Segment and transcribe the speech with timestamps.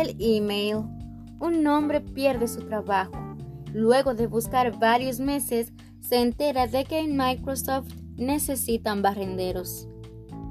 [0.00, 0.84] el email.
[1.40, 3.12] Un hombre pierde su trabajo.
[3.72, 9.88] Luego de buscar varios meses, se entera de que en Microsoft necesitan barrenderos.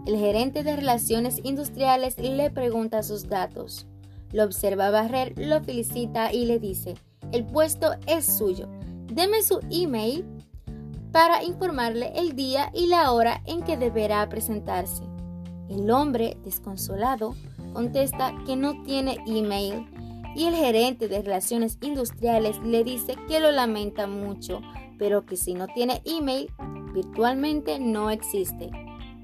[0.06, 3.88] El gerente de relaciones industriales le pregunta sus datos.
[4.32, 6.96] Lo observa barrer, lo felicita y le dice,
[7.32, 8.68] el puesto es suyo.
[9.06, 10.26] Deme su email
[11.12, 15.04] para informarle el día y la hora en que deberá presentarse.
[15.70, 17.36] El hombre, desconsolado,
[17.74, 19.86] contesta que no tiene email
[20.36, 24.62] y el gerente de relaciones industriales le dice que lo lamenta mucho,
[24.98, 26.50] pero que si no tiene email,
[26.94, 28.72] virtualmente no existe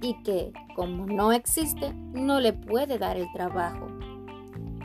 [0.02, 3.88] y que, como no existe, no le puede dar el trabajo.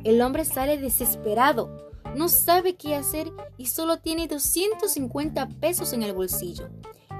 [0.03, 6.13] El hombre sale desesperado, no sabe qué hacer y solo tiene 250 pesos en el
[6.13, 6.69] bolsillo.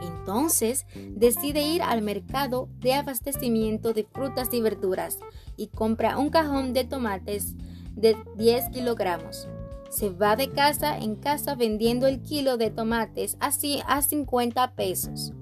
[0.07, 5.19] Entonces decide ir al mercado de abastecimiento de frutas y verduras
[5.57, 7.55] y compra un cajón de tomates
[7.95, 9.49] de 10 kilogramos.
[9.91, 15.33] Se va de casa en casa vendiendo el kilo de tomates así a 50 pesos.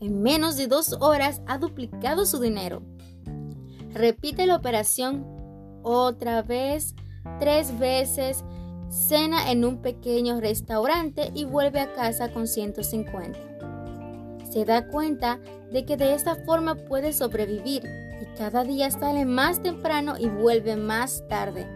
[0.00, 2.82] En menos de dos horas ha duplicado su dinero.
[3.92, 5.26] Repite la operación
[5.82, 6.94] otra vez,
[7.38, 8.44] tres veces,
[8.88, 13.38] cena en un pequeño restaurante y vuelve a casa con 150.
[14.52, 15.40] Se da cuenta
[15.72, 17.84] de que de esta forma puede sobrevivir
[18.20, 21.66] y cada día sale más temprano y vuelve más tarde.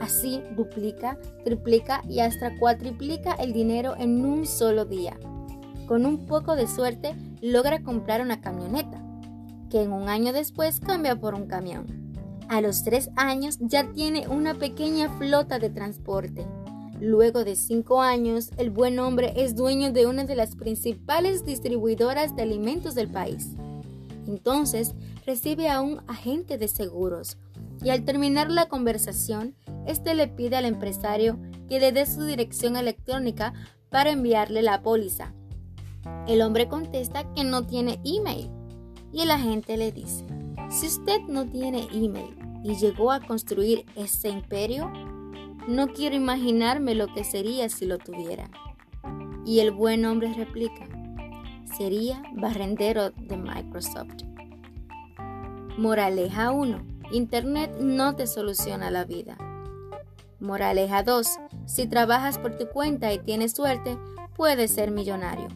[0.00, 5.16] Así duplica, triplica y hasta cuatriplica el dinero en un solo día.
[5.86, 9.00] Con un poco de suerte logra comprar una camioneta,
[9.70, 11.86] que en un año después cambia por un camión.
[12.48, 16.44] A los tres años ya tiene una pequeña flota de transporte.
[17.04, 22.34] Luego de cinco años, el buen hombre es dueño de una de las principales distribuidoras
[22.34, 23.50] de alimentos del país.
[24.26, 24.94] Entonces
[25.26, 27.36] recibe a un agente de seguros
[27.82, 29.54] y al terminar la conversación,
[29.86, 31.38] este le pide al empresario
[31.68, 33.52] que le dé su dirección electrónica
[33.90, 35.34] para enviarle la póliza.
[36.26, 38.48] El hombre contesta que no tiene email
[39.12, 40.24] y el agente le dice,
[40.70, 44.90] si usted no tiene email y llegó a construir ese imperio,
[45.66, 48.50] no quiero imaginarme lo que sería si lo tuviera.
[49.46, 50.86] Y el buen hombre replica,
[51.76, 54.24] sería barrendero de Microsoft.
[55.76, 56.86] Moraleja 1.
[57.12, 59.36] Internet no te soluciona la vida.
[60.40, 61.26] Moraleja 2.
[61.66, 63.96] Si trabajas por tu cuenta y tienes suerte,
[64.36, 65.48] puedes ser millonario.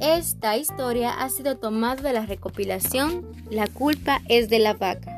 [0.00, 5.13] Esta historia ha sido tomada de la recopilación La culpa es de la vaca.